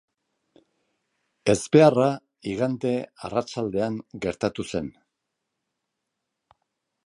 [1.53, 2.07] Ezbeharra
[2.53, 2.95] igande
[3.29, 4.93] arratsaldean gertatu zen.